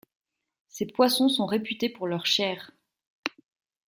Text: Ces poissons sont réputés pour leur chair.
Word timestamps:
Ces 0.67 0.87
poissons 0.87 1.29
sont 1.29 1.45
réputés 1.45 1.87
pour 1.87 2.07
leur 2.07 2.25
chair. 2.25 2.71